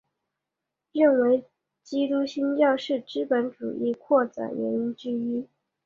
[0.93, 1.45] 认为
[1.83, 5.47] 基督新教是资本主义扩展原因之一。